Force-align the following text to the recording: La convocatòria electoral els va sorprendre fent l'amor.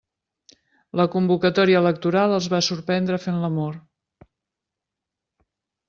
La 1.01 1.05
convocatòria 1.15 1.83
electoral 1.85 2.35
els 2.39 2.49
va 2.55 2.63
sorprendre 2.71 3.21
fent 3.29 3.41
l'amor. 3.45 3.79